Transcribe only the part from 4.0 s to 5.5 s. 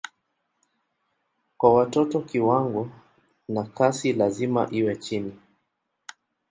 lazima iwe chini.